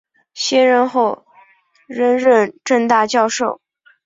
[0.33, 1.27] 卸任后
[1.85, 3.61] 仍任政大教授。